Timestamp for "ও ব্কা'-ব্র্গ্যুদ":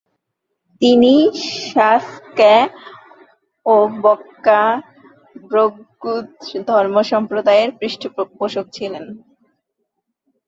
3.65-5.67